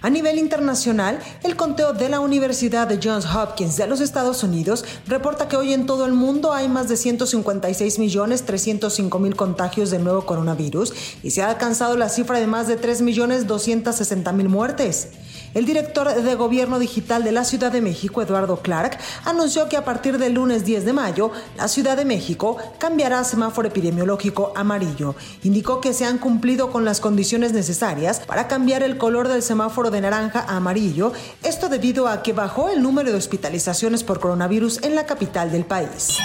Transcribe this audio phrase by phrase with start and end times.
[0.02, 4.84] A nivel internacional, el conteo de la Universidad de Johns Hopkins de los Estados Unidos
[5.06, 9.90] reporta que hoy en todo el mundo hay más de 156 millones 305 mil contagios
[9.90, 14.32] del nuevo coronavirus y se ha alcanzado la cifra de más de 3 millones 260
[14.32, 15.08] mil muertes.
[15.56, 19.86] El director de Gobierno Digital de la Ciudad de México, Eduardo Clark, anunció que a
[19.86, 25.14] partir del lunes 10 de mayo, la Ciudad de México cambiará a semáforo epidemiológico amarillo.
[25.44, 29.90] Indicó que se han cumplido con las condiciones necesarias para cambiar el color del semáforo
[29.90, 34.82] de naranja a amarillo, esto debido a que bajó el número de hospitalizaciones por coronavirus
[34.82, 36.18] en la capital del país.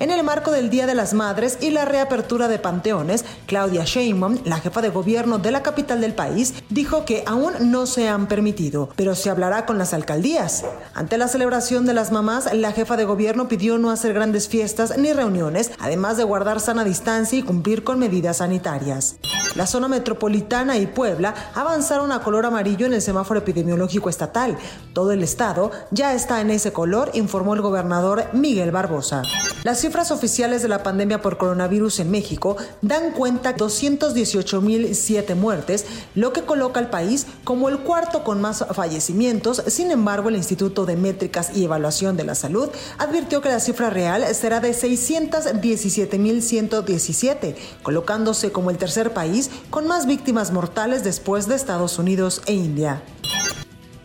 [0.00, 4.38] En el marco del Día de las Madres y la reapertura de panteones, Claudia Sheinbaum,
[4.44, 8.28] la jefa de gobierno de la capital del país, dijo que aún no se han
[8.28, 10.64] permitido, pero se hablará con las alcaldías.
[10.94, 14.96] Ante la celebración de las mamás, la jefa de gobierno pidió no hacer grandes fiestas
[14.96, 19.16] ni reuniones, además de guardar sana distancia y cumplir con medidas sanitarias.
[19.56, 24.56] La zona metropolitana y Puebla avanzaron a color amarillo en el semáforo epidemiológico estatal.
[24.92, 29.22] Todo el estado ya está en ese color, informó el gobernador Miguel Barbosa.
[29.64, 35.86] Las cifras oficiales de la pandemia por coronavirus en México dan cuenta de 218.007 muertes,
[36.14, 39.62] lo que coloca al país como el cuarto con más fallecimientos.
[39.68, 43.88] Sin embargo, el Instituto de Métricas y Evaluación de la Salud advirtió que la cifra
[43.88, 51.54] real será de 617.117, colocándose como el tercer país con más víctimas mortales después de
[51.54, 53.02] Estados Unidos e India.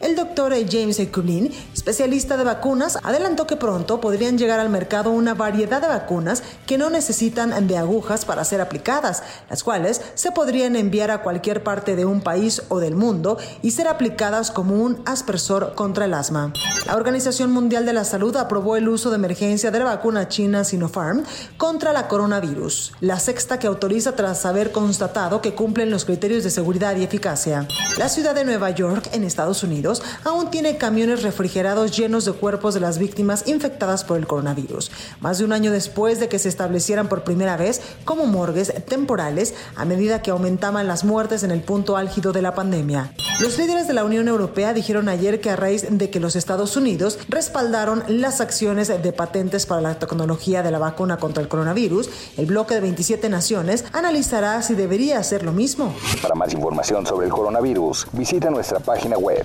[0.03, 1.49] El doctor James Cullen,
[1.83, 6.77] especialista de vacunas, adelantó que pronto podrían llegar al mercado una variedad de vacunas que
[6.77, 11.97] no necesitan de agujas para ser aplicadas, las cuales se podrían enviar a cualquier parte
[11.97, 16.53] de un país o del mundo y ser aplicadas como un aspersor contra el asma.
[16.85, 20.63] La Organización Mundial de la Salud aprobó el uso de emergencia de la vacuna china
[20.63, 21.25] Sinopharm
[21.57, 26.49] contra la coronavirus, la sexta que autoriza tras haber constatado que cumplen los criterios de
[26.49, 27.67] seguridad y eficacia.
[27.97, 32.73] La ciudad de Nueva York, en Estados Unidos, aún tiene camiones refrigerados llenos de cuerpos
[32.73, 34.91] de las víctimas infectadas por el coronavirus.
[35.19, 39.53] Más de un año después de que se establecieran por primera vez como morgues temporales
[39.75, 43.13] a medida que aumentaban las muertes en el punto álgido de la pandemia.
[43.39, 46.77] Los líderes de la Unión Europea dijeron ayer que a raíz de que los Estados
[46.77, 52.09] Unidos respaldaron las acciones de patentes para la tecnología de la vacuna contra el coronavirus,
[52.37, 55.93] el bloque de 27 naciones analizará si debería hacer lo mismo.
[56.21, 59.43] Para más información sobre el coronavirus, visita nuestra página web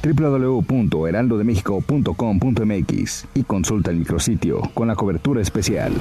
[2.19, 5.93] www.heraldodemexico.com.mx y consulta el micrositio con la cobertura especial.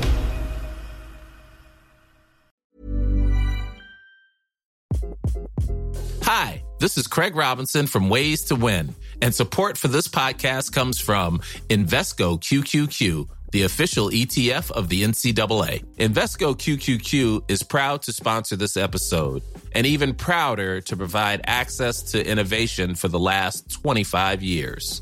[6.23, 10.99] Hi, this is Craig Robinson from Ways to Win, and support for this podcast comes
[10.99, 11.39] from
[11.69, 15.81] Invesco QQQ the official ETF of the NCAA.
[15.95, 19.41] Invesco QQQ is proud to sponsor this episode
[19.71, 25.01] and even prouder to provide access to innovation for the last 25 years.